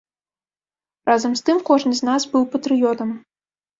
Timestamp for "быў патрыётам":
2.33-3.09